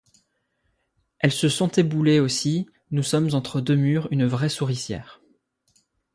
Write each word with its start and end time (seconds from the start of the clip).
Elles 1.19 1.31
se 1.31 1.47
sont 1.47 1.67
éboulées 1.67 2.19
aussi, 2.19 2.65
nous 2.89 3.03
sommes 3.03 3.35
entre 3.35 3.61
deux 3.61 3.75
murs, 3.75 4.07
une 4.09 4.25
vraie 4.25 4.49
souricière. 4.49 5.21